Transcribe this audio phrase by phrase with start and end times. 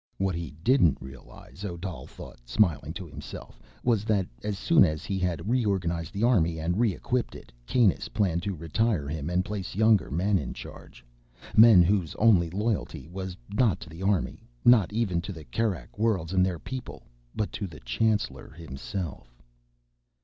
[0.17, 5.19] What he didn't realize, Odal thought, smiling to himself, was that as soon as he
[5.19, 9.75] had reorganized the army and re equipped it, Kanus planned to retire him and place
[9.75, 11.05] younger men in charge.
[11.55, 16.33] Men whose only loyalty was not to the army, nor even to the Kerak Worlds
[16.33, 17.03] and their people,
[17.35, 19.39] but to the chancellor himself.